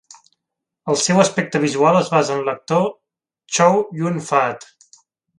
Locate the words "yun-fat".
3.99-4.65